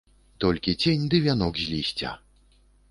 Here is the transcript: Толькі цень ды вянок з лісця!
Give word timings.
Толькі 0.45 0.71
цень 0.85 1.05
ды 1.13 1.21
вянок 1.29 1.53
з 1.67 1.71
лісця! 1.77 2.17